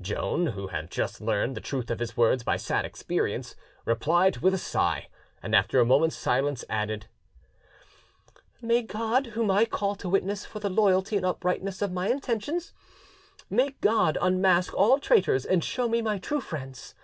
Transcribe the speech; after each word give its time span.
Joan, 0.00 0.46
who 0.52 0.68
had 0.68 0.88
just 0.88 1.20
learned 1.20 1.56
the 1.56 1.60
truth 1.60 1.90
of 1.90 1.98
his 1.98 2.16
words 2.16 2.44
by 2.44 2.56
sad 2.56 2.84
experience, 2.84 3.56
replied 3.84 4.36
with 4.36 4.54
a 4.54 4.56
sigh, 4.56 5.08
and 5.42 5.52
after 5.52 5.80
a 5.80 5.84
moment's 5.84 6.14
silence 6.14 6.64
added— 6.70 7.06
"May 8.62 8.82
God, 8.82 9.26
whom 9.34 9.50
I 9.50 9.64
call 9.64 9.96
to 9.96 10.08
witness 10.08 10.46
for 10.46 10.60
the 10.60 10.70
loyalty 10.70 11.16
and 11.16 11.26
uprightness 11.26 11.82
of 11.82 11.90
my 11.90 12.08
intentions, 12.08 12.72
may 13.50 13.70
God 13.80 14.16
unmask 14.20 14.72
all 14.74 15.00
traitors 15.00 15.44
and 15.44 15.64
show 15.64 15.88
me 15.88 16.00
my 16.02 16.18
true 16.18 16.40
friends! 16.40 16.94